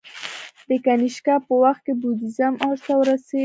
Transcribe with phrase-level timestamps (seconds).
[0.69, 3.39] د کنیشکا په وخت کې بودیزم اوج ته ورسید